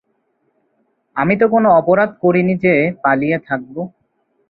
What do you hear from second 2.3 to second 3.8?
নি যে পালিয়ে থাকব।